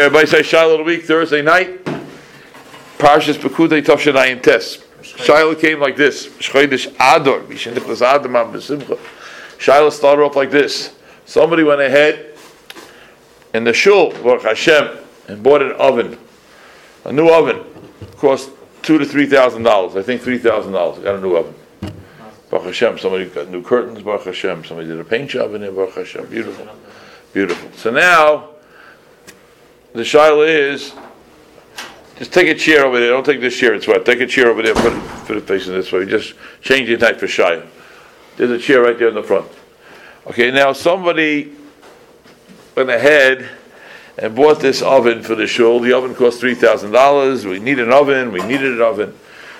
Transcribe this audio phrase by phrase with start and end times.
[0.00, 1.84] Everybody say Shiloh the week, Thursday night.
[2.96, 4.82] Parshas Pekudei Tavshanayim Tes.
[5.02, 6.26] Shiloh came like this.
[6.38, 7.40] Shchodesh Ador.
[7.40, 8.98] Besimcha.
[9.58, 10.96] Shiloh started off like this.
[11.26, 12.34] Somebody went ahead
[13.52, 14.88] in the shul, Baruch Hashem,
[15.28, 16.16] and bought an oven.
[17.04, 17.62] A new oven.
[18.16, 18.48] Cost
[18.80, 19.96] two to three thousand dollars.
[19.96, 21.04] I think three thousand dollars.
[21.04, 21.54] Got a new oven.
[22.48, 22.98] Baruch Hashem.
[22.98, 24.00] Somebody got new curtains.
[24.00, 24.64] Baruch Hashem.
[24.64, 25.72] Somebody did a paint job in there.
[25.72, 26.24] Baruch Hashem.
[26.28, 26.66] Beautiful.
[27.34, 27.70] Beautiful.
[27.76, 28.48] So now,
[29.92, 30.92] the Shiloh is
[32.16, 33.10] just take a chair over there.
[33.10, 33.72] Don't take this chair.
[33.74, 34.04] It's wet.
[34.04, 34.74] Take a chair over there.
[34.74, 36.04] Put it, put it facing this way.
[36.04, 37.66] Just change the type for Shiloh.
[38.36, 39.50] There's a chair right there in the front.
[40.26, 41.52] Okay, now somebody
[42.76, 43.48] went ahead
[44.18, 45.80] and bought this oven for the shul.
[45.80, 47.46] The oven cost three thousand dollars.
[47.46, 48.32] We need an oven.
[48.32, 49.18] We needed an oven.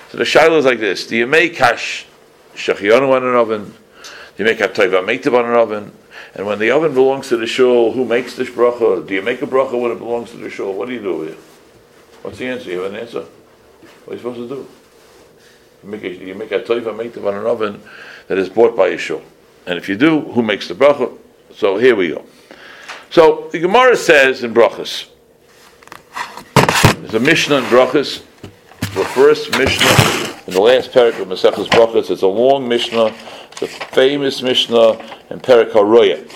[0.09, 2.05] So the shiloh is like this: Do you make hash
[2.53, 3.65] shachionu on an oven?
[3.65, 5.91] Do you make a hatayva meitiv on an oven?
[6.33, 9.05] And when the oven belongs to the shul, who makes this bracha?
[9.05, 10.73] Do you make a bracha when it belongs to the shul?
[10.73, 11.37] What do you do with it?
[12.21, 12.71] What's the answer?
[12.71, 13.25] You have an answer.
[14.05, 14.67] What are you supposed to do?
[15.83, 17.81] You make a, you make a on an oven
[18.27, 19.21] that is bought by a shul.
[19.65, 21.17] And if you do, who makes the bracha?
[21.53, 22.25] So here we go.
[23.09, 25.09] So the Gemara says in brachas,
[26.99, 28.23] there's a Mishnah in brachas,
[28.93, 32.09] the first Mishnah in the last parak of Maseches Brachas.
[32.09, 33.13] It's a long Mishnah,
[33.61, 34.93] the famous Mishnah
[35.29, 36.27] in Parak HaRoya.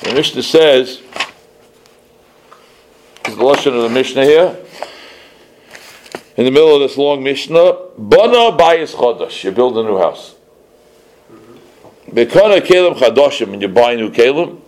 [0.00, 1.02] The Mishnah says,
[3.26, 4.56] is the lesson of the Mishnah here.
[6.36, 10.36] In the middle of this long Mishnah, Bana Bayis Chodesh, you build a new house.
[12.08, 14.60] Bekana Kalim Chadoshim, and you buy a new Kalim.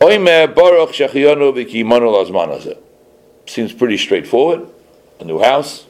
[0.00, 2.76] Oime Baruch Shechiyanu V'kimanu Lazman.
[3.46, 4.68] Seems pretty straightforward.
[5.20, 5.86] A new house,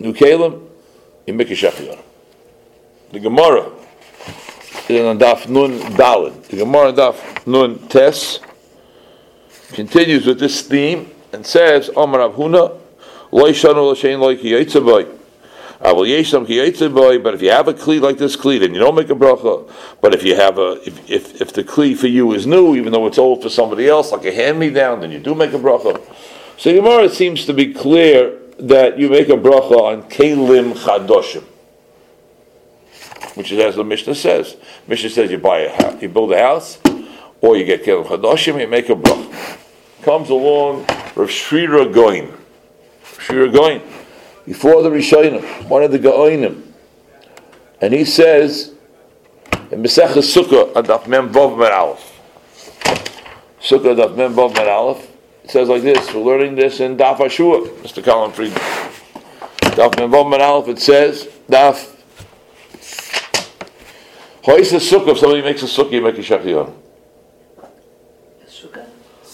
[0.00, 0.66] new Kalim,
[1.28, 2.03] you make a Shechiyanu.
[3.14, 3.70] The Gemara
[4.88, 6.42] is on Daf Nun Dalin.
[6.48, 8.40] The Gemara on Daf Nun Tes
[9.68, 12.76] continues with this theme and says, Omar Abhuna,
[13.30, 15.20] Lo Yishanu L'Shein Lo Ki Yitzavai.
[17.22, 19.70] But if you have a kli like this kli, then you don't make a bracha.
[20.00, 22.92] But if you have a, if, if, if the kli for you is new, even
[22.92, 25.52] though it's old for somebody else, like a hand me down, then you do make
[25.52, 26.00] a bracha.
[26.58, 31.44] So Gemara seems to be clear that you make a bracha on kelim chadoshim,
[33.34, 34.56] which is as the Mishnah says.
[34.86, 36.78] Mishnah says you buy a house, you build a house,
[37.40, 39.58] or you get kelim chadoshim, you make a bracha.
[40.02, 42.32] Comes along Rav Shira Goin.
[43.18, 43.80] Shira Goin
[44.44, 46.62] before the Rishonim, one of the Gaonim,
[47.80, 48.74] and he says
[49.70, 52.20] in Mesech Sukkah Adaf Mem Vav Mer Aleph,
[53.60, 55.10] Sukkah Adaf Mem Vav Mer Aleph,
[55.44, 56.12] it says like this.
[56.12, 58.04] We're learning this in Daf Ashua, Mr.
[58.04, 58.60] Colin Friedman.
[59.76, 60.68] Daf Mem Vav Mer Aleph.
[60.68, 61.93] It says Daf.
[64.44, 65.12] Hois a sukkah.
[65.12, 66.70] If somebody makes a sukkah, you make a shachiyon.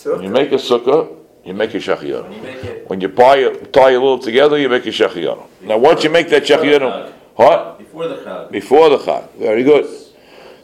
[0.04, 2.88] When you make a sukkah, you make a shachiyon.
[2.88, 5.42] When you tie it, tie a little together, you make a shachiyon.
[5.62, 7.78] Now, once you make that shachiyon, what?
[7.78, 8.52] Before the chag.
[8.52, 9.32] Before the chag.
[9.32, 9.86] Very good.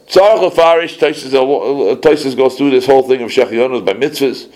[0.07, 4.49] Tzarech lefarish, Taisus uh, goes through this whole thing of shachiyonos by mitzvahs.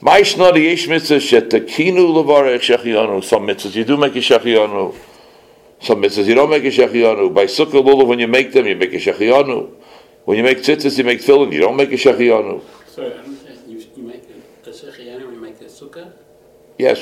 [0.00, 3.22] Ma'ishna the yesh mitzvahs shetakinu levarech shachiyonu.
[3.22, 4.94] Some mitzvahs you do make a shachiyonu.
[5.86, 7.32] Some mitzvahs you don't make a shachiyonu.
[7.32, 9.70] By sukkah lulav, when you make them, you make a shachiyonu.
[10.24, 12.60] When you make tzitzis, you make tefillin, you don't make a shachiyonu.
[12.88, 13.38] Sorry, I'm,
[13.68, 14.24] you, you make
[14.64, 16.10] a shechiyanu when you make the sukkah?
[16.76, 16.98] Yes,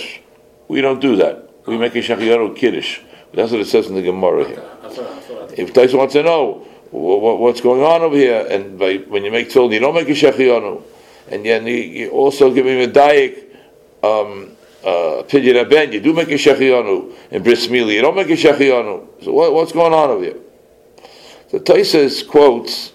[0.68, 1.48] we don't do that.
[1.64, 3.00] We make a shachiyanu kiddush.
[3.32, 4.62] That's what it says in the Gemara here.
[4.82, 5.58] That's what I thought.
[5.58, 9.24] If Tyson wants to know wha- wha- what's going on over here, and by, when
[9.24, 10.82] you make tefillin, you don't make a shechiyanu,
[11.30, 13.44] and then you, you also give him a daik
[14.02, 14.53] um,
[14.84, 19.24] uh, pidyon ben, you do make a shechiyanu, in bris you don't make a shechiyanu.
[19.24, 20.36] So what, what's going on over here?
[21.48, 22.92] So Tyson quotes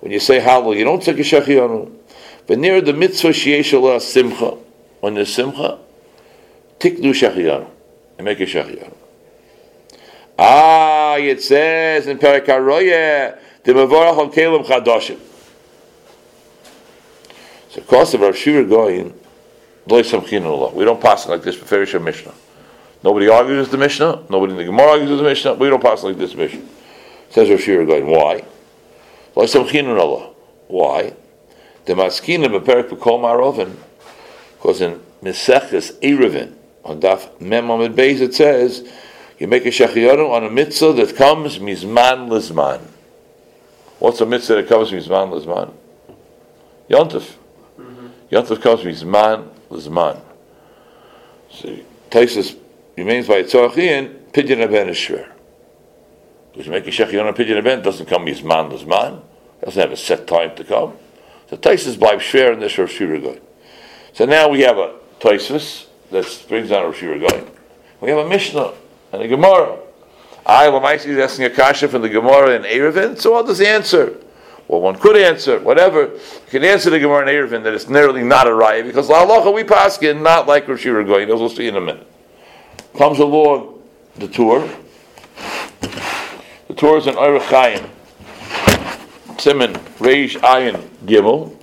[0.00, 1.92] when you say halal, you don't take a shechiyanu,
[2.46, 4.56] but near the mitzvah sheyesh simcha,
[5.00, 5.78] when there's simcha,
[6.78, 7.68] tikdu shechiyanu,
[8.18, 8.94] and make a shechiyanu.
[10.38, 15.18] Ah, it says in Perek HaRoyeh, the Mavorach on Kalim Chadoshim.
[17.70, 19.12] So, of course, if Rav Shira going.
[19.88, 22.34] We don't pass it like this for Ferish Mishnah.
[23.04, 24.24] Nobody argues with the Mishnah.
[24.28, 25.54] Nobody in the Gemara argues with the Mishnah.
[25.54, 26.64] We don't pass it like this Mishnah.
[27.30, 28.44] Says Rav Shira going, why?
[29.36, 30.32] Lo Samchin Allah.
[30.66, 31.14] Why?
[31.84, 33.76] The Maskinim Perek B'Kol Marovin.
[34.56, 36.54] Because in Meseches Erevin,
[36.84, 38.90] on Daf Mem Amid Beis, it says,
[39.38, 42.80] you make a shechiyonu on a mitzvah that comes mizman lizman.
[43.98, 45.72] What's a mitzvah that comes mizman lizman?
[46.88, 47.34] Yontif.
[47.78, 48.06] Mm-hmm.
[48.32, 50.20] Yontif comes mizman lizman.
[51.50, 51.76] So
[52.10, 52.56] Taisus
[52.96, 55.28] remains by Tzorachin, pidyon aben is shver.
[56.52, 59.22] Because you make a pidyon aben, doesn't come mizman lizman.
[59.64, 60.94] Doesn't have a set time to come.
[61.48, 63.42] So Taisus by shver and Rav Shira good.
[64.12, 67.50] So now we have a Toisvis that brings down a Rosh going.
[68.00, 68.72] We have a Mishnah
[69.12, 69.78] and a Gemara.
[70.44, 73.68] I, Lamaisi, is asking a kasha from the Gemara in Erevin, so what does the
[73.68, 74.16] answer?
[74.68, 76.06] Well, one could answer, whatever.
[76.06, 79.24] You can answer the Gemara in Erevin that it's nearly not a raya, because La
[79.24, 81.30] Halacha we paskin, not like Rosh going.
[81.30, 82.06] As we'll see in a minute.
[82.98, 83.80] Comes along
[84.16, 84.68] the tour.
[86.68, 87.90] The tour is in Eirechayim.
[89.38, 91.54] Simon, Reish Ayin Gimel.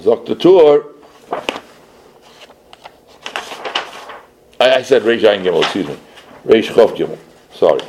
[0.00, 0.94] Zok the tour.
[4.60, 5.96] I, I said Reish Ayin Gimel, excuse me.
[6.44, 7.18] Reish Chof Gimel.
[7.54, 7.80] Sorry.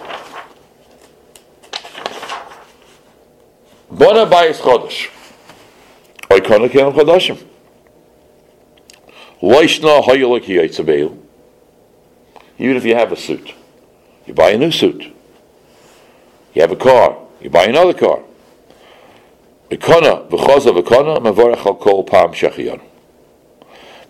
[3.92, 5.10] Bona Bayis Chodesh.
[6.30, 7.44] Oikona Kenem Chodeshim.
[9.42, 11.18] Loishna Hoyelok Yaitzabeil.
[12.60, 13.54] Even if you have a suit,
[14.28, 15.02] you buy a new suit.
[16.54, 18.22] You have a car, you buy another car.
[19.72, 22.82] Ekona, v'choza v'kona, mavorech al kol pam shechiyon.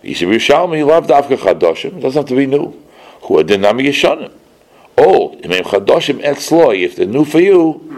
[0.04, 2.72] Yisib Yerushalmi, love davka chadoshim, it doesn't have to be new.
[3.22, 4.32] Who Hu adinami yeshanim.
[4.98, 7.89] Old, imem chadoshim etzloi, if they're new for you,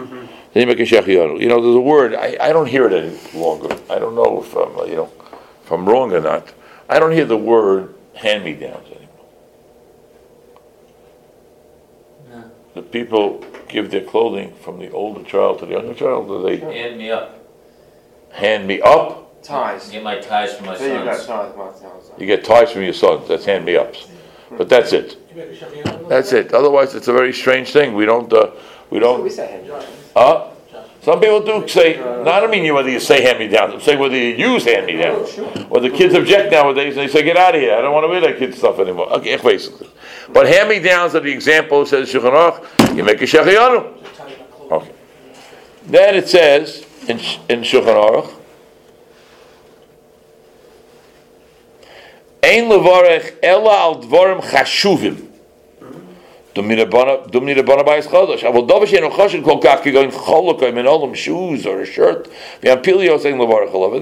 [0.61, 1.39] you make a shechiyon.
[1.39, 3.75] You know, there's a word, I, I don't hear it any longer.
[3.89, 5.11] I don't know if I'm, you know,
[5.63, 6.53] if I'm wrong or not.
[6.89, 9.25] I don't hear the word hand-me-downs anymore.
[12.29, 12.51] No.
[12.75, 16.57] The people give their clothing from the older child to the younger child, or they
[16.57, 17.39] Hand me up.
[18.31, 19.41] hand me up?
[19.41, 19.89] Ties.
[19.89, 21.25] Get my ties for my There you go, sons.
[21.27, 22.11] ties, my ties.
[22.19, 24.07] You get ties from your sons, that's hand me ups.
[24.55, 25.17] But that's it.
[26.07, 26.53] That's it.
[26.53, 27.95] Otherwise, it's a very strange thing.
[27.95, 28.51] We don't, uh,
[28.93, 29.85] we We don't, say hand
[30.15, 30.49] uh,
[31.01, 33.81] some people do say, no, I don't mean you whether you say hand me down,
[33.81, 35.25] say whether you use hand me down.
[35.69, 38.05] Or the kids object nowadays and they say, get out of here, I don't want
[38.05, 39.11] to wear that kid stuff anymore.
[39.13, 39.89] Okay, basically.
[40.31, 44.71] But hand me downs are the example, says Shulchan Aruch, you make a shechiyanu.
[44.71, 44.91] Okay.
[45.87, 47.19] Then it says in,
[47.49, 48.33] in Shulchan Aruch,
[52.41, 55.32] Ein levarech ela al dvorim chashuvim.
[61.15, 62.27] Shoes or a shirt.
[62.61, 62.83] And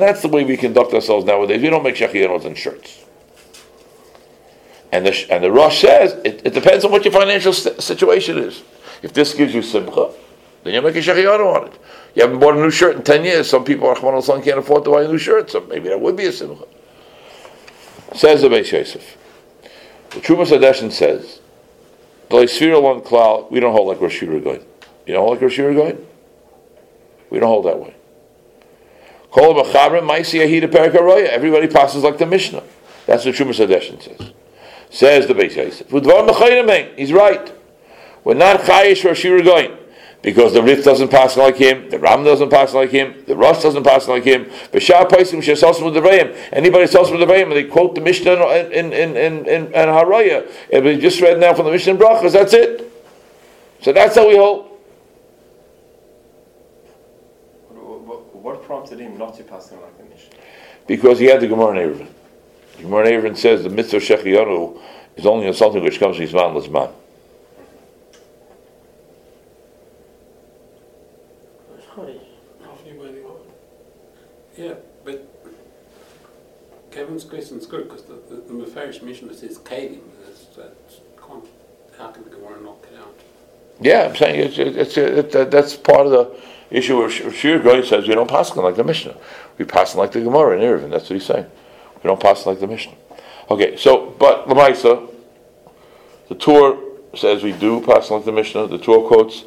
[0.01, 1.62] that's the way we conduct ourselves nowadays.
[1.62, 3.06] We don't make shachiyanos in shirts.
[4.92, 8.38] And the, and the Rosh says, it, it depends on what your financial st- situation
[8.38, 8.62] is.
[9.01, 10.12] If this gives you simcha,
[10.63, 11.80] then you make a shechiyanu on it.
[12.15, 13.50] You haven't bought a new shirt in 10 years.
[13.50, 16.18] Some people, Rahman al can't afford to buy a new shirt, so maybe that would
[16.18, 16.65] be a simcha.
[18.13, 19.18] Says the Beis Yosef.
[20.09, 21.40] The Trumas Hadeshin says,
[22.31, 24.66] Sfira one cloud, we don't hold like Rosh going.
[25.06, 26.06] You don't hold like Rosh going?
[27.30, 27.95] We don't hold that way.
[31.30, 32.63] Everybody passes like the Mishnah.
[33.06, 34.31] That's what Trumas Hadeshin says.
[34.89, 35.89] Says the Beis Yosef.
[36.98, 37.54] He's right.
[38.24, 39.78] We're not chayish Rosh going.
[40.21, 43.63] Because the Rif doesn't pass like him, the Ram doesn't pass like him, the Rosh
[43.63, 44.45] doesn't pass like him.
[44.71, 45.38] B'shah paisim
[45.83, 46.56] with the.
[46.56, 49.71] Anybody sasim with the Reim, and they quote the Mishnah in in in in, in,
[49.71, 52.33] Haraya, and we just read now from the Mishnah Brachas.
[52.33, 52.91] That's it.
[53.81, 54.68] So that's how we hold.
[57.69, 60.35] What, prompted him not to pass him like the Mishnah?
[60.85, 62.07] Because he had the Gemara in Erevin.
[62.77, 64.79] The Gemara in Erevin says the mitzvah shechiyanu
[65.15, 66.94] is only on something which comes from Zman Lazman.
[74.61, 75.27] Yeah, but
[76.92, 80.00] Kevin's question is good because the, the, the Mefarish Mishnah says Kalim.
[80.26, 81.00] That's,
[81.98, 83.16] how can the Gemara knock it out?
[83.80, 86.36] Yeah, I'm saying it's, it's, it's, that- that's part of the
[86.69, 89.16] issue where Sh- Shir Goy says we don't pass like the Mishnah.
[89.57, 90.90] We pass like the Gemara in Erevin.
[90.90, 91.45] That's what he's saying.
[92.04, 92.95] We don't pass like the Mishnah.
[93.50, 95.10] Okay, so, but Lamaisa,
[96.30, 96.80] the Torah
[97.16, 98.68] says we do pass like the Mishnah.
[98.68, 99.44] The Torah quotes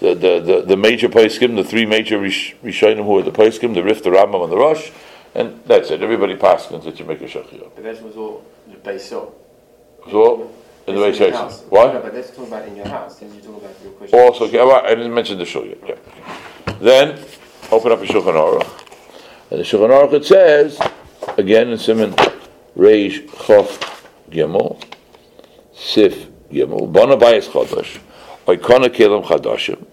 [0.00, 3.74] the, the, the, the major Paiskim, the three major Rish- Rishonim who are the Paiskim,
[3.74, 4.90] the Rif, the Rambam, and the Rosh,
[5.38, 6.02] and that's it.
[6.02, 7.70] Everybody passes that you make a Shachiyah.
[7.76, 9.00] But that was all the up.
[10.10, 10.50] So,
[10.88, 12.02] in the in your No, What?
[12.02, 13.18] but let's talk about in your house.
[13.20, 14.18] Then you talk about your question.
[14.18, 15.78] Oh, also, okay, well, I didn't mention the Shul yet.
[15.86, 16.74] Yeah.
[16.80, 17.24] Then,
[17.70, 18.84] open up a Shulchan Aruch.
[19.50, 20.80] And the Shulchan Aruch it says,
[21.36, 22.12] again in Simon,
[22.76, 24.82] Reish Chof Gimel,
[25.72, 28.00] Sif Gimel, Bona Bayis Chodosh,
[28.46, 29.86] Oikona Kelim Chadashim,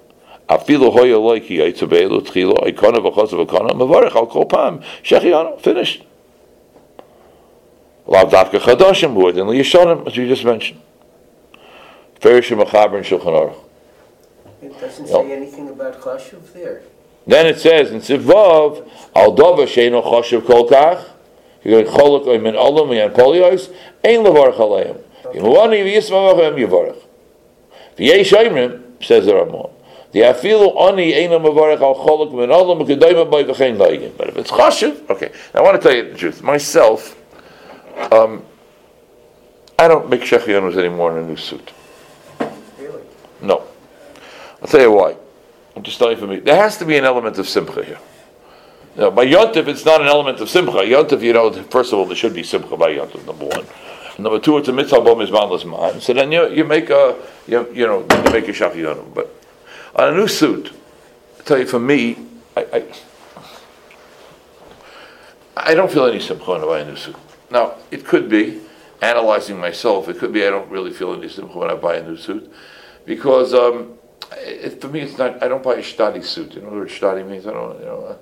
[0.49, 6.03] Afilu Hoya Loiki Yitzabelu Tchilo, Oikona V'chos V'kona, Mavarech Al Kol Pam, Shechiano, finished.
[8.05, 10.79] Lav Davka Chadashim, than Yishonim, as you just mentioned.
[12.19, 13.55] Ferishim Achaber and Shulchan Aruch.
[14.61, 16.81] It doesn't say anything about chashuv there.
[17.27, 21.03] Then it says in Sivav, Al Dova Sheino Choshev Kol Kach,
[21.63, 23.73] you're going Cholok Oim in Olam and Polios,
[24.03, 25.01] Ein Levarach Aleim.
[25.33, 27.01] Yemuani V'yismavach Oim Yevarach.
[27.97, 29.71] V'yei Shoimrim, says the Ramon,
[30.15, 34.17] The afilu oni eina mavarech al cholok min olam v'kedayim by v'chein.
[34.17, 35.29] But if it's chashiv, okay.
[35.53, 36.41] Now, I want to tell you the truth.
[36.41, 37.21] Myself,
[38.13, 38.41] um,
[39.77, 41.69] I don't make shechianos anymore in a new suit.
[42.79, 43.01] Really?
[43.41, 43.67] No.
[44.61, 45.17] I'll tell you why.
[45.75, 46.39] I'm just telling you for me.
[46.39, 47.99] There has to be an element of simcha here.
[48.95, 50.77] Now, by Yontif, it's not an element of simcha.
[50.77, 53.65] Yontif, you know, first of all, there should be simcha by Yontif, number one.
[54.17, 55.99] Number two, it's a mitzvah bom is man.
[55.99, 59.13] So then you, you make a, you, you know, you make a shachiyonu.
[59.13, 59.34] But
[59.95, 60.71] on a new suit,
[61.39, 62.17] I tell you, for me,
[62.55, 62.83] I, I,
[65.57, 67.15] I don't feel any simcha when I buy a new suit.
[67.49, 68.61] Now, it could be,
[69.01, 72.03] analyzing myself, it could be I don't really feel any simcha when I buy a
[72.03, 72.51] new suit.
[73.05, 73.93] Because um,
[74.33, 76.55] it, for me, it's not, I don't buy a shtadi suit.
[76.55, 77.47] You know what shtadi means?
[77.47, 78.05] I don't, you know.
[78.05, 78.17] Uh,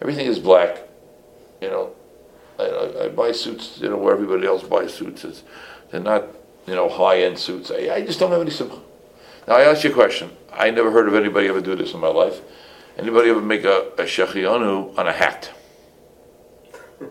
[0.00, 0.78] everything is black.
[1.60, 1.92] You know,
[2.58, 5.24] I, I, buy suits, you know, where everybody else buys suits.
[5.24, 5.42] It's,
[5.90, 6.24] they're not,
[6.66, 7.70] you know, high-end suits.
[7.70, 8.78] I, I just don't have any simcha.
[9.46, 10.30] Now, I ask you a question.
[10.52, 12.40] I never heard of anybody ever do this in my life.
[12.96, 15.50] Anybody ever make a, a shechianu on a hat?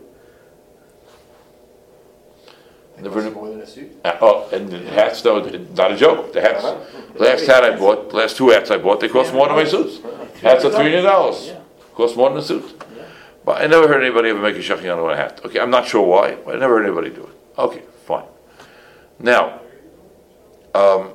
[2.99, 3.91] Never Costs more than a suit.
[4.05, 6.31] Uh, oh, and the hats, though, not a joke.
[6.31, 6.63] The hats,
[7.19, 9.99] last hat I bought, last two hats I bought, they cost more than my suits.
[10.41, 11.51] Hats are three hundred dollars.
[11.95, 12.81] Cost more than a suit.
[13.45, 15.41] But I never heard anybody ever make a shachianu on a hat.
[15.43, 17.35] Okay, I'm not sure why, but I never heard anybody do it.
[17.57, 18.23] Okay, fine.
[19.19, 19.59] Now,
[20.73, 21.11] um,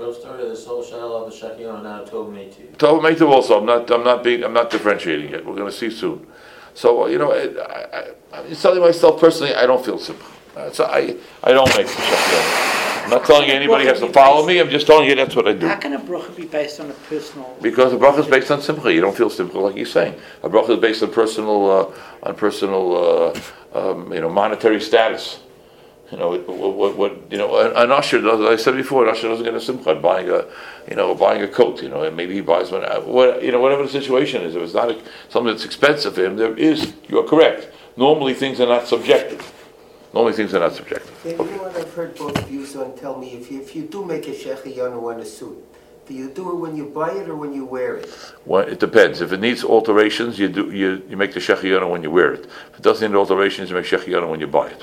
[0.00, 2.62] The real story of this whole Shiloh of the Shekion now told me to.
[2.78, 5.44] Tov Meitav also, I'm not, I'm not being, I'm not differentiating yet.
[5.44, 6.26] We're gonna see soon.
[6.72, 10.24] So, uh, you know, I, I, I- I'm telling myself personally, I don't feel simple.
[10.56, 13.04] Uh, So I, I don't make the shachianu.
[13.04, 15.46] I'm not telling you anybody has to follow me, I'm just telling you that's what
[15.46, 15.66] I do.
[15.66, 17.54] How can a bracha be based on a personal?
[17.60, 18.90] Because a bracha is based on simcha.
[18.94, 20.14] You don't feel simcha like you're saying.
[20.42, 23.34] A bracha is based on personal, uh, on personal,
[23.74, 25.40] uh, um, you know, monetary status.
[26.10, 28.40] You know, what, what, what you know, an, usher does.
[28.40, 30.44] I said before, an usher doesn't get a simcha buying a,
[30.88, 31.82] you know, buying a coat.
[31.82, 32.84] You know, and maybe he buys one.
[32.84, 36.16] uh, What, you know, whatever the situation is, if it's not a, something that's expensive
[36.16, 36.94] for him, there is.
[37.08, 37.68] You are correct.
[37.96, 39.52] Normally, things are not subjective.
[40.12, 41.16] Normally, things are not subjective.
[41.22, 43.82] Then you know what I've heard both views on, tell me, if you, if you
[43.82, 45.64] do make a shechiyanu on a suit,
[46.08, 48.08] do you do it when you buy it or when you wear it?
[48.44, 49.20] Well, it depends.
[49.20, 52.46] If it needs alterations, you do you, you make the shechiyana when you wear it.
[52.72, 54.82] If it doesn't need alterations, you make shechiyana when you buy it.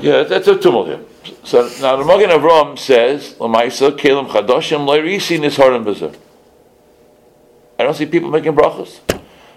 [0.00, 1.00] Yeah, that's a tumult here.
[1.44, 6.14] So now the Magen Avram says, "Lamaisa kelim chadoshim leirisi nisharim b'zeh."
[7.78, 9.00] I don't see people making brachas.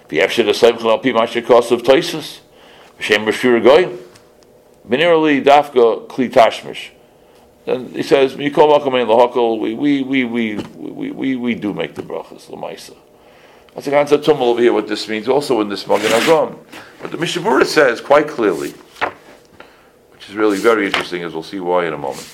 [0.10, 2.40] V'yevshed asayim chal pi masher kosav toisus,
[3.00, 3.98] v'shem b'shur goyim.
[4.88, 6.90] Minerally dafka kli tashmish.
[7.66, 11.74] And he says, "Mikol makom ein lahakol." We we we we we we we do
[11.74, 12.96] make the brachas lamaisa.
[13.74, 14.74] That's a concept tumult over here.
[14.74, 16.58] What this means also in this Magen Avram,
[17.02, 18.74] but the Mishnah Berurah says quite clearly
[20.30, 22.28] is really very interesting, as we'll see why in a moment.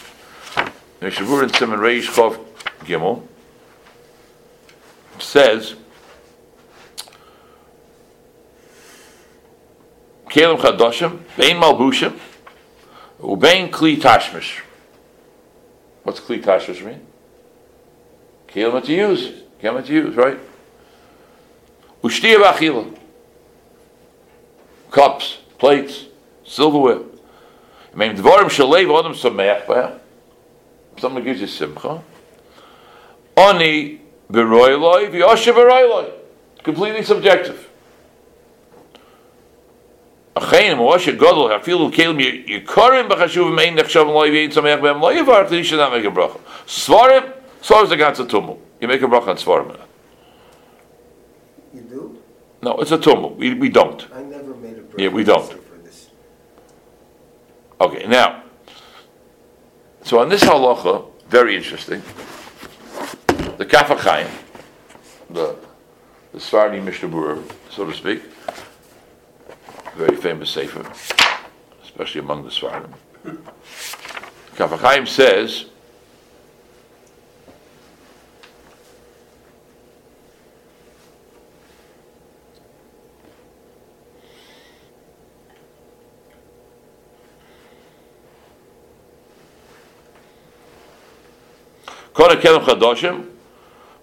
[1.02, 2.44] Shavur in Simon Reish Chav
[2.80, 3.26] Gimel
[5.20, 5.76] says,
[10.28, 12.20] Kelim Chadoshim, Bein Malbushim,
[13.20, 14.62] Ubein Kli Tashmish.
[16.04, 17.06] What's Kli Tashmish mean?
[18.48, 19.44] Kelim to use.
[19.62, 20.40] Kelim to use, right?
[22.04, 22.98] Ushtiya Bachila.
[24.92, 26.06] Cups, plates,
[26.44, 27.15] silverware.
[27.96, 30.00] I mean, dvarim shalev adam sameach b'hem.
[30.98, 32.02] Someone gives you simcha.
[33.38, 36.12] Oni b'roiloi v'yoshe b'roiloi.
[36.62, 37.70] Completely subjective.
[40.36, 45.50] Achein moshe gadol hafilu kelim yikarim b'chashuv mein nechshav loy v'yin sameach b'hem loy yivarach
[45.52, 46.38] li shana make a bracha.
[46.68, 48.58] Svarim, svarim is a ganze tumul.
[48.82, 49.80] You make a bracha on svarim.
[51.74, 52.22] You do?
[52.62, 53.38] No, it's a tumul.
[53.38, 54.06] We, we don't.
[54.14, 55.00] I never made a bracha.
[55.00, 55.65] Yeah, we don't.
[57.80, 58.44] Okay, now,
[60.04, 62.02] so on this halacha, very interesting.
[63.58, 64.30] The Kaf HaChaim,
[65.30, 65.58] the
[66.32, 68.22] the Svardi Mishnah so to speak,
[69.96, 70.90] very famous sefer,
[71.84, 72.94] especially among the Svardim.
[74.56, 75.66] Kaf HaChaim says.
[92.16, 93.28] Kona Kelem Chadoshim,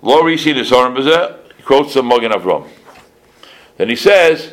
[0.02, 2.69] Lo Risi Nisarim Bezeh, he quotes the Magen Avram.
[3.78, 4.52] Then he says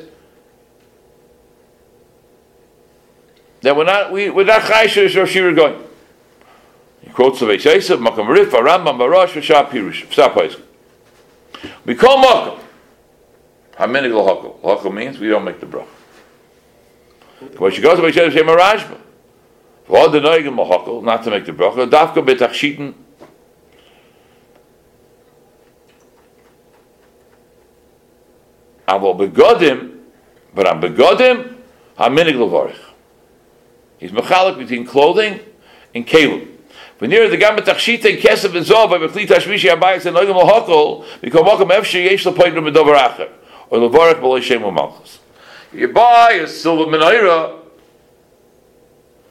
[3.61, 5.83] that we're not, we, we're not as Rosh Hashanah going.
[7.01, 10.61] He quotes the Beis Yosef, Makam Rif, Arambam, Barash, V'shah Pirush, V'shah Paiskim.
[11.85, 12.59] We call Makam.
[13.73, 14.63] Haminig L'hakol.
[14.63, 15.85] L'hakol means we don't make the bracha.
[17.57, 18.97] When she goes to Beis Yosef, Marajba.
[19.89, 22.93] V'od the noigim mahakol, not to make the bracha, dafka betachshiten.
[28.89, 30.00] Avo begodim,
[30.53, 31.55] but on begodim,
[31.98, 32.79] haminig levarich.
[34.00, 35.39] He's mechalik between clothing
[35.93, 36.48] and kelim.
[37.01, 41.41] Near the gam and kesef and zov, by bechli tashmishi abayis and noigim mahakol, because
[41.41, 43.29] makom efshe yesh lepoint no medover acher,
[43.69, 44.63] or levarich b'lo shem.
[45.72, 47.60] You buy a silver menorah,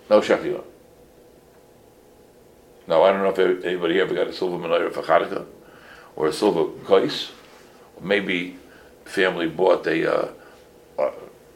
[0.08, 0.64] no shechiyah.
[2.86, 5.44] Now, I don't know if anybody ever got a silver menorah for Hanukkah
[6.16, 7.30] or a silver kais.
[8.00, 8.56] Maybe
[9.08, 10.28] family bought a, uh,
[10.98, 11.02] a,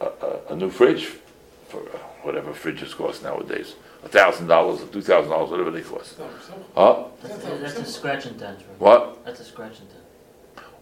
[0.00, 1.06] a, a- a new fridge
[1.68, 3.74] for uh, whatever fridges cost nowadays.
[4.04, 6.16] A thousand dollars or two thousand dollars, whatever they cost.
[6.74, 7.04] Huh?
[7.22, 8.58] That's a scratch and dent.
[8.58, 8.80] right?
[8.80, 9.24] What?
[9.24, 10.00] That's a scratch and dent.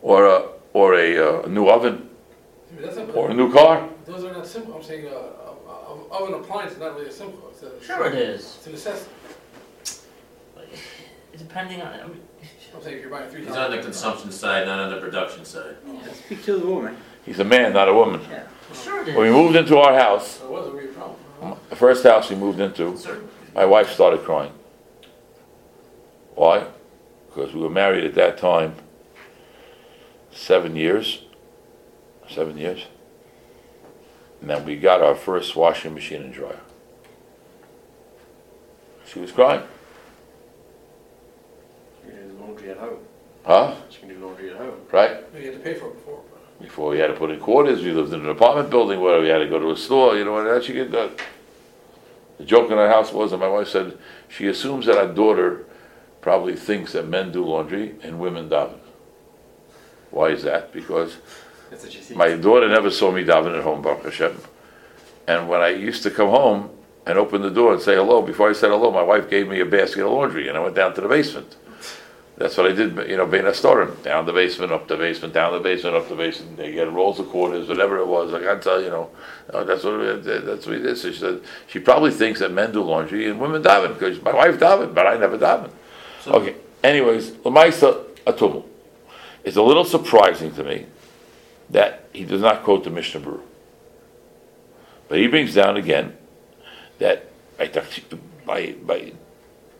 [0.00, 2.08] Or a, or a, uh, new oven
[2.80, 3.86] That's not, or a new car?
[4.06, 4.74] those are not simple.
[4.74, 7.50] I'm saying uh, uh, uh, oven appliance is not really a simple.
[7.50, 8.40] It's a, Sure it is.
[8.56, 9.10] It's a necessity.
[10.54, 10.66] But
[11.38, 12.20] Depending on, I mean,
[12.74, 15.44] I'm saying if you're buying three He's on the consumption side, not on the production
[15.44, 15.76] side.
[15.86, 16.02] Oh.
[16.12, 16.96] Speak to the woman.
[17.26, 18.20] He's a man, not a woman.
[18.72, 21.58] Sure it When we moved into our house, So was a weird problem.
[21.68, 23.28] the first house we moved into, Certainly.
[23.54, 24.52] My wife started crying.
[26.36, 26.66] Why?
[27.26, 28.74] Because we were married at that time
[30.30, 31.24] seven years.
[32.28, 32.86] Seven years.
[34.40, 36.60] And then we got our first washing machine and dryer.
[39.06, 39.62] She was crying.
[42.06, 42.98] You can do laundry at home.
[43.44, 43.74] Huh?
[43.90, 44.74] You can do laundry at home.
[44.92, 45.16] Right?
[45.34, 46.22] You had to pay for it before.
[46.60, 49.28] Before we had to put in quarters, we lived in an apartment building where we
[49.28, 51.10] had to go to a store, you know, and that she get done.
[51.10, 51.22] Uh,
[52.38, 53.96] the joke in our house was that my wife said
[54.28, 55.64] she assumes that our daughter
[56.20, 58.78] probably thinks that men do laundry and women daven.
[60.10, 60.72] Why is that?
[60.72, 61.16] Because
[61.70, 62.14] That's what you see.
[62.14, 64.38] my daughter never saw me daven at home, Baruch Hashem.
[65.26, 66.70] And when I used to come home
[67.06, 69.60] and open the door and say hello, before I said hello, my wife gave me
[69.60, 71.56] a basket of laundry and I went down to the basement.
[72.40, 75.34] That's what I did, you know, being a storeroom, down the basement, up the basement,
[75.34, 76.56] down the basement, up the basement.
[76.56, 78.32] They get rolls of quarters, whatever it was.
[78.32, 79.10] I can't tell you know.
[79.52, 81.02] uh, that's what it, that's what it is.
[81.02, 84.32] So she said she probably thinks that men do laundry and women daven because my
[84.32, 85.70] wife daven, but I never daven.
[86.22, 86.54] So- Okay.
[86.82, 88.64] Anyways, Lamaisa Atumul.
[89.44, 90.86] It's a little surprising to me
[91.68, 93.42] that he does not quote the Mishnah Berurah.
[95.10, 96.16] But he brings down again
[97.00, 97.26] that
[97.58, 97.68] by
[98.46, 99.12] by by,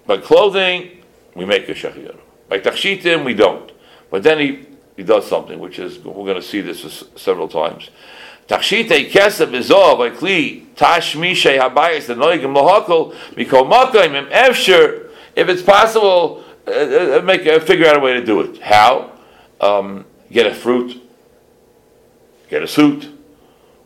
[0.07, 0.99] by clothing
[1.35, 2.19] we make a shechiyah.
[2.51, 3.71] By tachshitim we don't.
[4.11, 7.89] But then he, he does something which is we're going to see this several times.
[8.49, 9.53] Tachshite kesef
[9.97, 16.73] by kli tashmishe habayis the noigim lahakol mikol makayim im efsher if it's possible uh,
[16.73, 18.61] uh, make uh, figure out a way to do it.
[18.61, 19.13] How?
[19.61, 21.01] Um, get a fruit,
[22.49, 23.09] get a suit,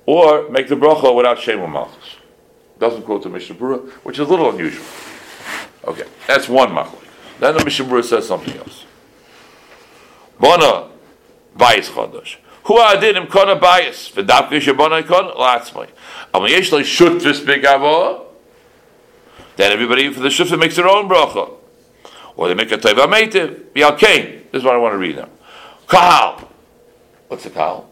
[0.07, 2.17] or make the bracha without shem malchus.
[2.79, 4.87] Doesn't quote the Mishnah Berurah, which is a little unusual.
[5.85, 7.04] Okay, that's one machlik.
[7.41, 8.85] Then the Mishnah Berurah says something else.
[10.39, 10.89] Bona
[11.57, 12.37] bias chadash.
[12.65, 15.89] Hu adin im kona bias v'davke shebona kon latzmai.
[16.33, 18.27] Am yesh lo shutvis begavo.
[19.57, 21.51] Then everybody for the shutvis makes their own bracha,
[22.37, 23.73] or they make a teva meitiv.
[23.75, 24.51] Yalkein.
[24.51, 25.29] This is what I want to read now.
[25.87, 26.49] Kahal.
[27.29, 27.89] What's a kahal?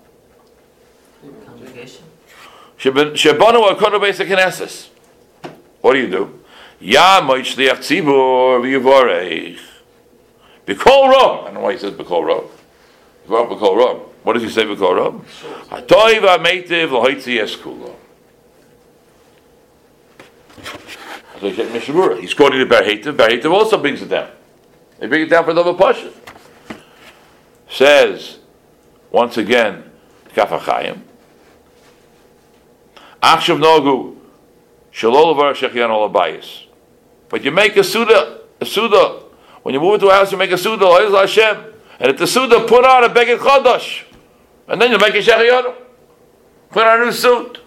[1.46, 2.05] Congregation.
[2.78, 4.88] Shebonu akono beis knesses.
[5.81, 6.41] What do you do?
[6.83, 9.61] Ya moich shliach tzibur v'yivorech.
[10.66, 11.40] B'kol rom.
[11.40, 12.45] I don't know why he says b'kol rom.
[13.29, 13.99] B'kol rom.
[14.25, 15.25] What does he say b'kol rom?
[15.71, 17.95] Hatoy v'ameitiv l'hoitzi eskulo.
[21.40, 22.21] So he said Mishnah Berurah.
[22.21, 23.16] He's quoting the Berhetiv.
[23.16, 24.31] Berhetiv also brings it down.
[24.99, 26.12] They bring it down for the Pasha.
[27.68, 28.38] Says,
[29.11, 29.90] once again,
[30.35, 31.01] Kaf HaChaim.
[33.21, 34.16] Achshav Nogu,
[34.92, 36.62] Shalol Var Shechyan Olabayis.
[37.33, 39.23] But you make a Suda, a Suda.
[39.62, 41.64] When you move into a house, you make a Suda, Lo'iz Hashem.
[41.99, 44.05] And at the Suda, put on a Beged Chodosh.
[44.68, 45.75] And then you make a Shechyan.
[46.71, 47.59] Put on a new suit.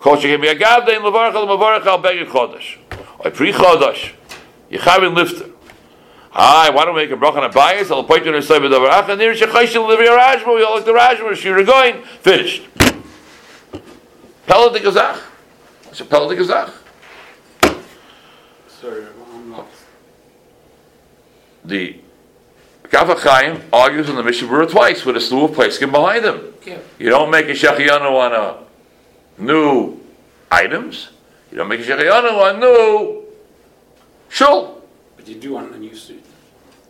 [0.00, 2.78] Kol Shechem Yagavde in Levarach al Mavarach al Beged Chodosh.
[3.20, 3.52] Or Pri
[5.08, 5.50] Lifter.
[6.32, 7.92] Hi, why don't we make a bracha on a bias?
[7.92, 10.56] I'll point you to the side of the barach, and there's Shechayshel Livy Rajma.
[10.56, 11.36] We all like the Rajma.
[11.36, 12.02] Shira going.
[12.20, 12.66] Finished.
[14.48, 15.20] Pella de Gazach.
[15.84, 16.79] It's a Pella de Gazach.
[18.80, 19.68] Sorry, I'm lost.
[21.64, 22.00] The
[22.90, 26.54] Kaf Chaim argues in the Mishnah Berurah twice with a slew of Pesachim behind him.
[26.66, 26.78] Yeah.
[26.98, 30.00] You don't make a Shechiyanu on a new
[30.50, 31.10] items.
[31.50, 33.24] You don't make a Shechiyanu on new
[34.28, 34.82] shul.
[35.16, 36.24] But you do want a new suit.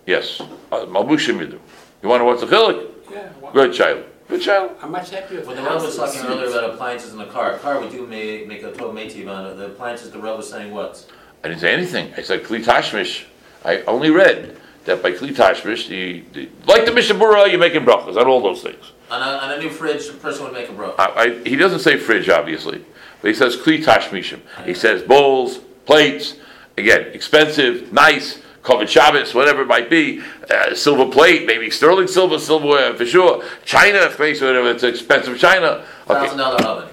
[0.07, 1.61] Yes, uh, Malbushim you do.
[2.03, 2.88] You want to know what's the chilik?
[3.11, 3.29] Yeah.
[3.40, 4.05] why- Good child.
[4.29, 4.76] Good child.
[4.81, 7.26] I'm much happier with Well, the the Rav was talking earlier about appliances in the
[7.26, 7.55] car.
[7.55, 9.55] A car, we do make, make a total metiv on it.
[9.57, 11.05] The appliances, the Rav was saying what?
[11.42, 12.12] I didn't say anything.
[12.16, 13.24] I said Kli Tashmish.
[13.64, 17.85] I only read that by Kli Tashmish, the, the, like the Mishnah Berurah, you're making
[17.85, 18.92] brachas on all those things.
[19.11, 20.94] On a, on a new fridge, a person would make a bro.
[20.98, 22.85] I, I, he doesn't say fridge, obviously,
[23.20, 24.40] but he says Kli Tashmishim.
[24.64, 26.37] He says bowls, plates,
[26.79, 32.38] again, expensive, nice, covered Shabbos, whatever it might be, uh, silver plate, maybe sterling silver,
[32.38, 35.85] silverware for sure, China, face whatever, it's expensive China.
[36.07, 36.64] Thousand Okay.
[36.64, 36.88] oven.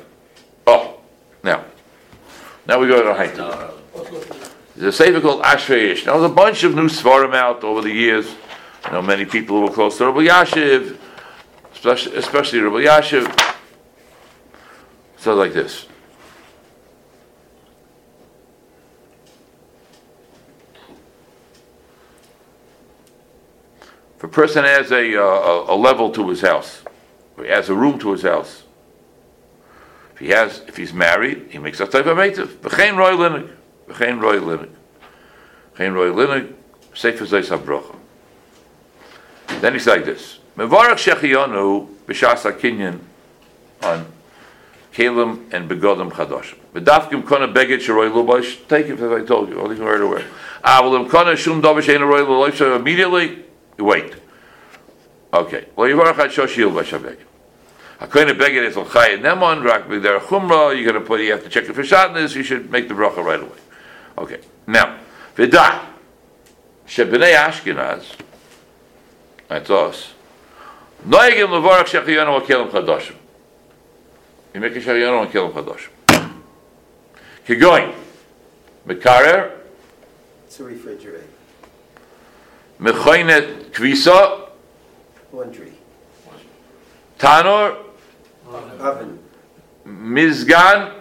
[0.66, 1.00] Oh,
[1.44, 1.66] now,
[2.66, 3.38] now we go to Haiti.
[3.38, 3.54] Dollar
[3.96, 4.37] oven.
[4.78, 6.06] There's a sefer called Ashreish.
[6.06, 8.36] Now, there's a bunch of new svarim out over the years.
[8.84, 10.96] I know many people who were close to Rabbi Yashiv,
[11.74, 13.56] especially, especially Rabbi Yashiv.
[15.18, 15.88] So like this.
[24.18, 26.84] If a person has a, uh, a, level to his house,
[27.36, 28.62] or he has a room to his house,
[30.14, 33.58] if he has, if he's married, he makes a type of roy linig.
[33.88, 34.70] V'chein roy linig.
[35.76, 36.54] V'chein roy linig.
[36.94, 37.96] Sefer zeis habrocha.
[39.62, 40.40] Then he's like this.
[40.58, 43.00] Mevarach shechiyonu b'shas hakinyan
[43.84, 44.06] on
[44.94, 46.58] kelim and begodim chadoshim.
[46.74, 48.68] V'dafkim kona beged sheroy lubash.
[48.68, 49.60] Take it as I told you.
[49.60, 50.26] Only right away.
[50.64, 52.76] Avalim kona shum davar shein roy lubash.
[52.76, 53.46] Immediately,
[53.78, 54.16] wait.
[55.34, 55.66] Okay.
[55.76, 57.24] Well, yivarach ad shosh yilbash habeged.
[58.00, 61.66] Hakoyin beged is l'chayed nemon, rak b'der chumra, you're gonna put, you have to check
[61.66, 63.58] it for shatnez, you should make the bracha right away.
[64.18, 64.98] Okay, now,
[65.36, 65.80] v'dah,
[66.88, 68.16] sheb'nei Ashkenaz,
[69.48, 70.14] that's us,
[71.08, 73.16] noegim levorach shechiyonu wa kelim chadoshim.
[74.54, 75.90] You make a shechiyonu wa kelim chadoshim.
[77.48, 77.94] Kigoyin,
[78.88, 79.52] mekarer,
[80.48, 81.24] It's a refrigerator,
[82.80, 84.50] mechoinet kvisa,
[85.32, 85.74] laundry,
[87.20, 87.78] tanor,
[88.80, 89.20] oven,
[89.86, 90.94] mizgan,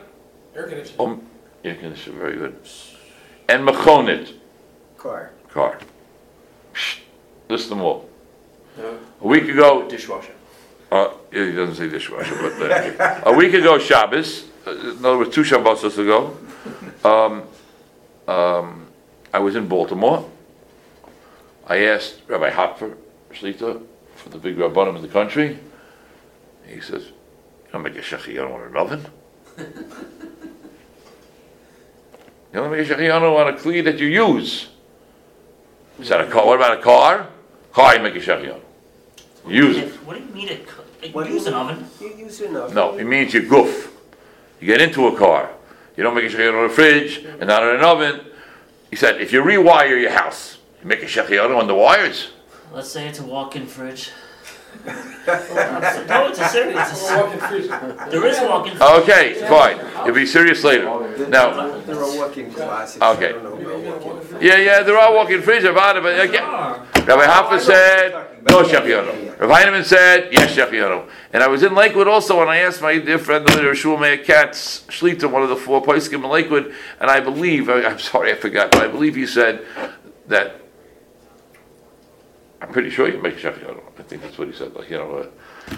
[0.55, 1.01] Air conditioning.
[1.01, 1.27] um,
[1.65, 2.57] air conditioner, very good,
[3.49, 4.33] and mechonit,
[4.99, 5.31] car.
[5.51, 5.79] car.
[6.75, 7.01] Psst,
[7.49, 8.09] List them all.
[8.77, 8.99] No.
[9.23, 10.33] A week ago, Dishwasher.
[10.93, 15.35] uh, he doesn't say dishwasher, but uh, a week ago Shabbos, uh, in other words,
[15.35, 16.37] two Shabbos ago,
[17.05, 17.45] um,
[18.29, 18.87] um,
[19.33, 20.29] I was in Baltimore.
[21.69, 22.97] I asked Rabbi Hopfer,
[23.33, 23.83] Shlita,
[24.17, 25.59] for the big rabbanim in the country.
[26.67, 27.13] He says, "You
[27.73, 29.07] don't make a shechiyanu in an oven.
[29.59, 30.26] You don't make a shechiyanu
[32.59, 34.69] on a kli that you use.
[36.01, 36.47] Is that a car?
[36.47, 37.29] What about a car?
[37.73, 38.61] Car, you make a shechiyanu.
[39.49, 39.93] Use it.
[40.05, 40.67] What do you mean it?
[40.67, 41.87] co- What Use an oven?
[42.01, 42.75] You use an oven.
[42.75, 43.93] No, it means you goof.
[44.61, 45.51] You get into a car.
[45.97, 48.21] You don't make a shechiyanu on a fridge and not in an oven.
[48.91, 52.31] He said, if you rewire your house, you make a shechiyanu on the wires.
[52.73, 54.11] Let's say it's a walk-in fridge.
[55.27, 56.91] no, it's a serious.
[56.93, 57.97] It's a, walk-in freezer.
[58.11, 58.81] there is a walk-in.
[58.81, 59.79] Okay, fine.
[60.07, 60.85] You'll be serious later.
[61.29, 63.01] Now, There are walk-in closets.
[63.03, 63.33] Okay.
[63.33, 64.41] Don't know about walk-in.
[64.41, 66.45] yeah, yeah, there are walk-in fridges about it, but again,
[67.07, 68.13] Rabbi Hopfer said,
[68.49, 69.41] no shechiyanu.
[69.41, 71.09] Rabbi Heinemann said, yes shechiyanu.
[71.33, 73.79] And I was in Lakewood also, and I asked my dear friend, the leader of
[73.79, 77.83] Shul Meir Katz, Shlita, one of the four poskim in Lakewood, and I believe, I-
[77.85, 79.65] I'm sorry, I forgot, but I believe he said
[80.29, 80.61] that,
[82.61, 83.81] I'm pretty sure you can make shechiyanu.
[83.99, 85.17] I think that's what he said, like, you know,
[85.71, 85.77] uh,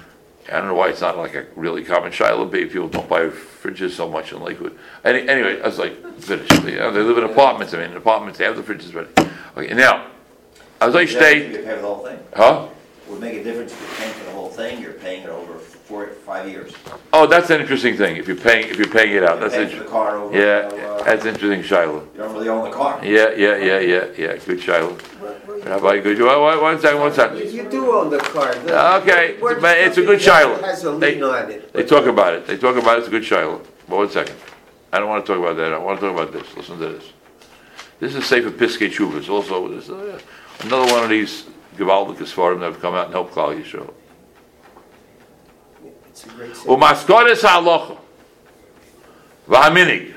[0.51, 3.27] I don't know why it's not like a really common shiloh, maybe people don't buy
[3.29, 4.79] fridges so much in Lakewood.
[5.05, 6.53] Any, anyway, I was like, finished.
[6.64, 9.11] You know, they live in apartments, I mean, in apartments, they have the fridges ready.
[9.57, 10.07] Okay, now,
[10.81, 12.19] as I You stayed, pay for the whole thing.
[12.35, 12.69] huh?
[13.09, 15.55] Would make a difference if you're paying for the whole thing, you're paying it over
[15.59, 16.73] four, five years.
[17.12, 19.69] Oh, that's an interesting thing, if you're paying, if you're paying it out, that's Paying
[19.69, 19.91] for the interesting.
[19.93, 22.03] car over, Yeah, uh, that's interesting, Shiloh.
[22.14, 23.01] you don't really own the car.
[23.03, 24.97] Yeah, yeah, yeah, yeah, yeah, good Shiloh.
[25.48, 27.38] What- what you- Rabbi, good, one, one- second, one second.
[27.50, 28.54] You do own the car.
[28.54, 30.61] The- Okay, but it's a good child.
[30.61, 31.72] Has a They- lien on it.
[31.72, 32.46] They talk about it.
[32.46, 32.98] They talk about it.
[32.98, 33.62] It's a good shiloh.
[33.88, 34.37] But one second.
[34.92, 35.72] I don't want to talk about that.
[35.72, 36.46] I want to talk about this.
[36.56, 37.04] Listen to this.
[38.00, 39.28] This is Sefer Piskei Chuvas.
[39.30, 40.18] Also, this, uh,
[40.61, 41.44] another one of these
[41.78, 43.90] Givaldikas Forum that have come out and helped Klal Yisrael.
[46.11, 46.68] It's a great city.
[46.68, 47.96] Umaskodes halacha.
[49.48, 50.14] V'haminig.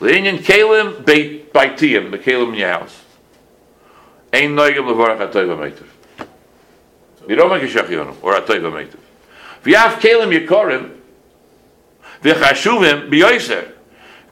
[0.00, 2.10] Le'inyan kelim beit baitiyim.
[2.10, 3.01] The kelim in your house.
[4.32, 5.86] Ein noigim levarach atoiv ha'meitav.
[7.28, 8.98] You don't make a shechiyonu or atoiv ha'meitav.
[9.64, 10.90] V'yav kelim yikorim.
[12.22, 13.72] V'chashuvim b'yoyser.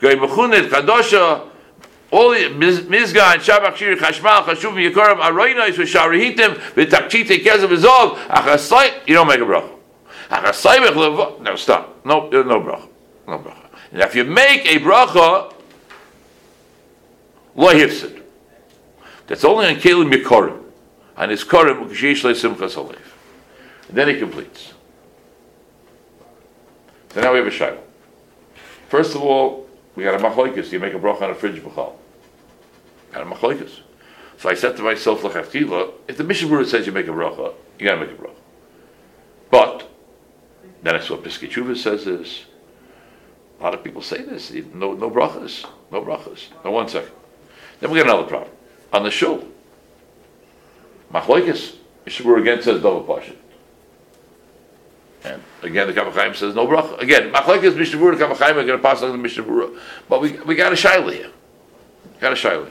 [0.01, 1.49] Goy mechunet kadosha.
[2.13, 9.07] All the miz- mizgan, shabach shir, chashmal, chashuvim yikorim, aroinois, v'sharihitim, v'takchite kezav v'zov, achasai,
[9.07, 9.71] you don't make a bracha.
[10.31, 12.05] Achasaybech levo- No, stop.
[12.05, 12.89] No, uh, no bracha.
[13.29, 13.67] No bracha.
[13.93, 15.53] And if you make a bracha,
[17.55, 18.20] lo hifsid.
[19.31, 20.61] That's only on kelim yikorim.
[21.17, 22.99] And it's korim, kshish le simchas alev.
[23.87, 24.75] And then he completes.
[27.15, 27.81] So now we have a shiloh.
[28.89, 30.73] First of all, we got a machloikus.
[30.73, 31.93] You make a bracha on a fridge b'chal.
[33.13, 33.83] Got a machloikus.
[34.39, 37.55] So I said to myself, l'chafkila, if the Mishnah Berurah says you make a bracha,
[37.79, 38.35] you gotta make a bracha.
[39.49, 39.89] But,
[40.83, 42.47] then I saw Piskei says this.
[43.61, 44.51] A lot of people say this.
[44.75, 45.67] No, no brachas.
[45.93, 46.49] No brachas.
[46.65, 47.13] No, one second.
[47.79, 48.51] Then we got another problem.
[48.93, 49.45] On the shul,
[51.13, 51.77] Machloikis,
[52.07, 53.35] Berurah again says double pasha.
[55.23, 56.99] And again, the Kavachaim says no bracha.
[56.99, 59.79] Again, Machlekes Mishnah Berurah, Kavachaim are going to pass on the Mishnah Berurah.
[60.09, 61.31] But we, we got a shaila here.
[62.21, 62.71] Got a shaila.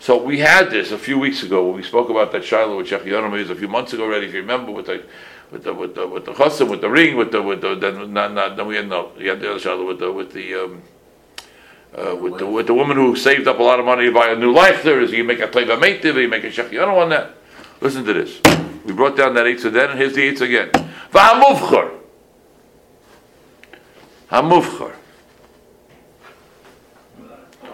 [0.00, 2.88] So we had this a few weeks ago when we spoke about that shaila with
[2.88, 3.34] Shechiyonim.
[3.34, 5.04] It was a few months ago already, if you remember, with the
[5.50, 8.12] with the with the with the chasam, with the ring, with the with the then
[8.12, 10.54] not, not, then we had no, we had the other shaila with the with the
[10.54, 10.82] um,
[11.96, 14.28] uh, with the with the woman who saved up a lot of money to buy
[14.28, 14.82] a new life.
[14.82, 17.34] There is you make a teiva meitiv, you make a Shechiyonim on that.
[17.80, 18.40] Listen to this.
[18.84, 20.70] We brought down that eitzah then, and here's the eitzah again.
[21.10, 21.92] V'hamuvchar.
[24.30, 24.94] Hamuvchar.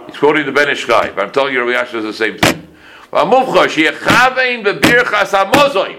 [0.06, 2.38] He's quoting the Ben Ish Chai, but I'm telling you, Rabbi Yasha is the same
[2.38, 2.68] thing.
[3.12, 5.98] V'hamuvchar, sheyechavein bebirchas hamozoim.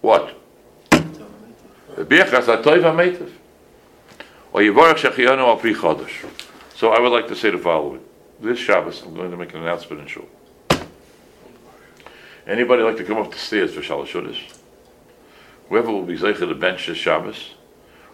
[0.00, 0.36] What?
[1.96, 3.32] Hametiv.
[4.52, 6.30] Or chodesh.
[6.74, 8.00] So I would like to say the following.
[8.40, 10.28] This Shabbos, I'm going to make an announcement in shul.
[12.46, 14.56] Anybody like to come up the stairs for Shalosh Chodesh?
[15.68, 17.54] Whoever will be zeicher to bench this Shabbos,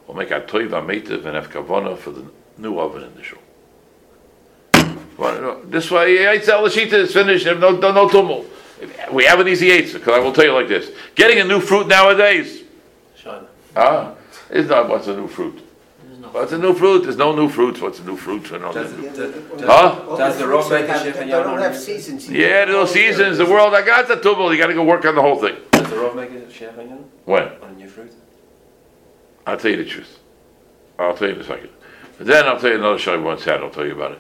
[0.07, 2.25] will make a toiv ametiv and have kavana for the
[2.57, 3.39] new oven in the shul.
[5.65, 7.47] This way, Yitzhak Lashita is finished.
[7.47, 8.47] No, no, no tumult.
[9.13, 11.61] We have an easy answer because I will tell you like this: getting a new
[11.61, 12.62] fruit nowadays,
[13.75, 13.77] Shaila.
[13.77, 14.15] ah,
[14.51, 15.63] is not what's a new fruit.
[16.21, 17.03] No- What's a new fruit?
[17.03, 17.81] There's no new fruits.
[17.81, 18.49] What's a new fruit?
[18.51, 18.73] You know?
[18.73, 20.17] Does- Yeah, does- the- Huh?
[20.17, 22.31] Does the fruits Rav make a have- shech They and don't have seasons.
[22.31, 23.39] Yeah, there's no seasons.
[23.39, 24.53] The world, I got the tumult.
[24.53, 25.57] You got to go work on the whole thing.
[25.73, 26.75] Does the Rav make a shech
[27.25, 27.43] When?
[27.43, 28.13] on a new fruit?
[29.47, 30.19] I'll tell you the truth.
[30.99, 31.71] I'll tell you in a second.
[32.19, 33.61] But then I'll tell you another show I once had.
[33.63, 34.19] I'll tell you about it.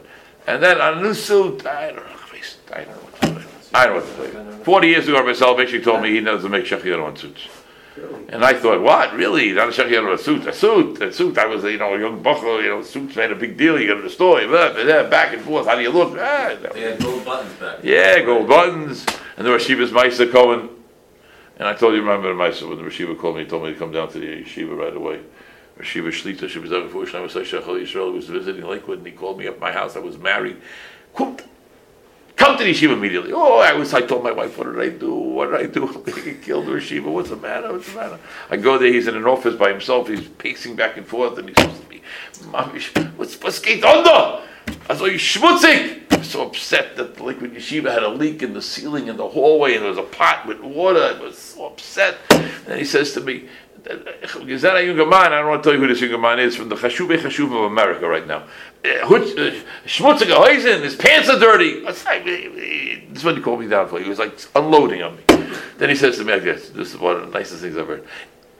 [0.48, 2.02] And then on a new suit, I don't know.
[2.74, 3.42] I don't know what to tell you.
[3.74, 4.64] I don't know what to tell you.
[4.64, 7.42] Forty years ago, Rabbi Salvation told me he doesn't make shachiyot on suits.
[7.96, 8.24] Really?
[8.30, 9.14] And I thought, what?
[9.14, 9.52] Really?
[9.52, 10.46] Not a on a suit?
[10.46, 11.02] A suit?
[11.02, 11.36] A suit?
[11.36, 12.62] I was, you know, a young buckle.
[12.62, 13.78] You know, suits made a big deal.
[13.78, 15.66] You go to the store, you blah, blah, blah, back and forth.
[15.66, 16.16] How do you look?
[16.18, 17.78] Ah, They had gold buttons back.
[17.82, 19.04] yeah, gold buttons.
[19.36, 20.70] And there was Shiva's Maisa Cohen.
[21.58, 23.72] And I told you, remember the Maisa, when the Rashiva called me, he told me
[23.72, 25.20] to come down to the yeshiva right away.
[25.78, 29.38] Rashiva Shlita, she was there before Masai Shechel Yisrael, was visiting Lakewood, and he called
[29.38, 29.96] me up at my house.
[29.96, 30.56] I was married.
[31.14, 31.36] Come,
[32.36, 33.32] come to the yeshiva immediately.
[33.32, 35.14] Oh, I was, I told my wife, what did I do?
[35.14, 35.86] What did I do?
[36.24, 37.04] he killed the Rashiva.
[37.04, 37.72] What's the matter?
[37.72, 38.18] What's the matter?
[38.50, 41.48] I go there, he's in an office by himself, he's pacing back and forth, and
[41.48, 42.02] he says to me,
[42.50, 44.42] Mamish, what's, what's geht under?
[44.88, 46.12] I saw you schmutzig.
[46.12, 49.16] I was so upset that the liquid yeshiva had a leak in the ceiling in
[49.16, 51.00] the hallway and there was a pot with water.
[51.00, 52.16] I was so upset.
[52.30, 53.48] And he says to me,
[54.46, 55.32] is that a younger man?
[55.32, 57.46] I don't want to tell you who this younger man is from the Chashuve Chashuv
[57.46, 58.44] of America right now.
[58.84, 59.52] Uh, uh,
[59.86, 61.80] Schmutziger Heusen, his pants are dirty.
[61.80, 64.00] Like- This is what he called me down for.
[64.00, 65.22] He was like unloading on me.
[65.78, 67.86] Then he says to me, I guess, this is one of the nicest things I've
[67.88, 68.04] heard.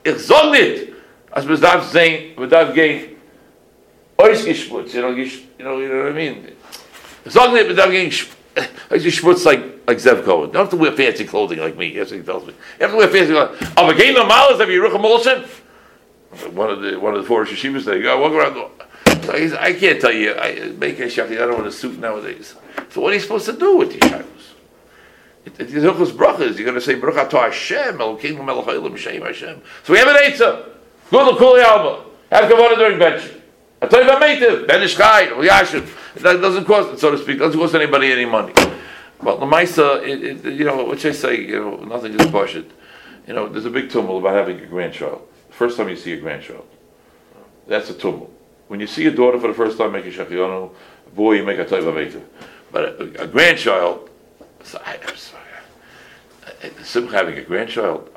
[0.05, 0.93] Ich sag nicht,
[1.31, 3.17] als wir darf sehen, wir darf gehen,
[4.17, 5.27] ausgeschmutzt, you know, you
[5.59, 6.49] know, you know what I mean?
[7.27, 8.29] Sag nicht, wir darf gehen, sch-
[8.91, 10.51] ausgeschmutzt like, like Zev Cohen.
[10.51, 12.55] Don't have to wear fancy clothing like me, yes, he tells me.
[12.79, 13.68] You have to wear fancy clothing.
[13.77, 15.45] Aber gehen normal, is that Yerucham Olsen?
[16.55, 18.68] One of the, one of the four yeshivas there, you go, walk around the,
[19.23, 22.55] so I can't tell you, I make a shaki, I don't want a suit nowadays.
[22.90, 26.57] So what are you supposed to do with these it- It's Hilchos Brachas.
[26.57, 29.61] You're going to say Baruch Atah Hashem, Elokeinu melech haolam, Shem Hashem.
[29.85, 30.71] So we have an Eitzah.
[31.11, 32.05] Good kuli Alma.
[32.31, 33.31] Have Kavanah during bench.
[33.83, 35.87] I tell you about Meitiv, Ben Ish Chai, or Yashin.
[36.23, 38.53] That doesn't cost, so to speak, doesn't cost anybody any money.
[39.23, 42.57] But Lamaisa, it, it, you know, what should I say, you know, nothing just push
[42.57, 42.71] it.
[43.27, 45.29] You know, there's a big tumult about having a grandchild.
[45.51, 46.67] First time you see a grandchild.
[47.69, 48.33] That's a tumult.
[48.67, 50.73] When you see a daughter for the first time making shachiyonu,
[51.15, 52.23] boy, you make a type of
[52.73, 54.11] But a, a grandchild,
[54.65, 55.43] so I, I'm sorry.
[56.65, 58.11] I- Simcha having a grandchild.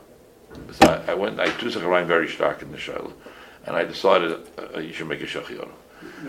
[0.71, 1.39] So I, I went.
[1.39, 3.13] I took a Ryan very stark in the shiloh,
[3.65, 4.37] and I decided
[4.75, 5.69] uh, you should make a shachiyonu.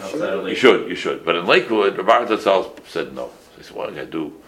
[0.00, 1.24] Outside You should, you should.
[1.24, 3.26] But in Lakewood, Rabbi Zatzal said no.
[3.28, 4.42] So I said, what am I going to do?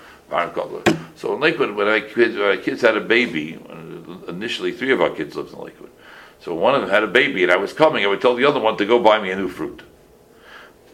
[1.16, 3.58] So in Lakewood, when my kids, my kids had a baby,
[4.28, 5.90] initially three of our kids lived in Lakewood.
[6.40, 8.04] So one of them had a baby, and I was coming.
[8.04, 9.82] I would tell the other one to go buy me a new fruit.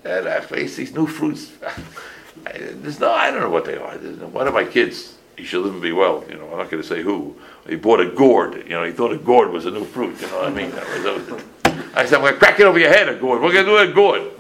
[0.04, 1.52] And I face these new fruits.
[2.46, 3.96] I, there's no, I don't know what they are.
[3.96, 6.24] One of my kids, he should live and be well.
[6.28, 7.36] You know, I'm not going to say who.
[7.68, 8.54] He bought a gourd.
[8.66, 10.20] You know, he thought a gourd was a new fruit.
[10.20, 10.70] You know what I mean?
[10.70, 11.44] That was, that was
[11.94, 13.40] I said, I'm going to crack it over your head, a gourd.
[13.40, 14.30] We're going to do a gourd.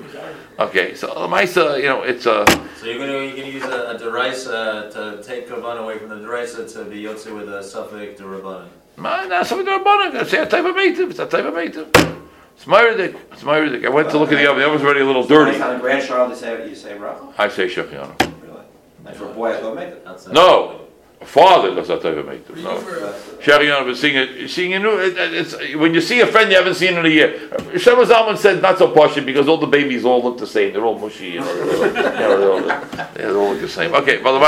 [0.58, 2.44] Okay, so Lamaisa, you know, it's a.
[2.84, 6.16] So you're gonna, you're gonna use a, a deraisa to take Kavan away from the
[6.16, 8.68] deraisa to be yotze with a suffix to Rabbanan.
[8.98, 10.20] Man, that's something they're running.
[10.20, 11.08] It's a type of meeting.
[11.08, 11.86] It's a type of meeting.
[11.94, 13.18] It's Myridic.
[13.32, 13.86] It's Myridic.
[13.86, 14.60] I went to look at the oven.
[14.60, 15.58] The oven's already a little dirty.
[15.62, 17.32] On a grandchild, you say, you say bracha?
[17.38, 18.20] I say Shechianu.
[18.42, 18.60] Really?
[19.06, 20.04] And for a boy, I go make it.
[20.04, 20.83] That's No.
[21.24, 22.44] Father does that type of meeting.
[22.48, 22.76] But you No.
[22.78, 26.56] for, uh, seeing it, seeing a new, it, it's, when you see a friend you
[26.56, 27.48] haven't seen in a year.
[27.74, 30.72] Shlomo Zalman said not so posh because all the babies all look the same.
[30.72, 31.30] They're all mushy.
[31.30, 33.94] You know, they're all, you know, they're all, they all look the same.
[33.94, 34.40] Okay, well, the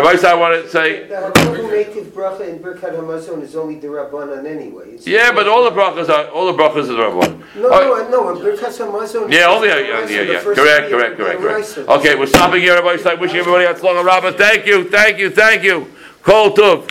[0.00, 4.46] Vaisa, I want to say, The native bracha in Birkat Hamazon is only the Rabbanan
[4.46, 4.88] anyway.
[4.88, 7.42] It's- yeah, but all the brachas are, all the brachas are the Rabban.
[7.56, 9.30] No, no, no, in Birkat Hamazon.
[9.30, 11.78] Yeah, only, it's yeah, yeah, yeah, correct, correct, correct, correct.
[11.88, 14.32] Okay, we're stopping here, everybody, wishing everybody a long Rabbah.
[14.32, 15.86] Thank you, thank you, thank you.
[16.22, 16.88] Kol Tov.